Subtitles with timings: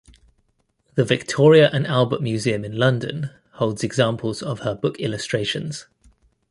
[0.95, 5.85] The Victoria and Albert Museum in London holds examples of her book illustrations.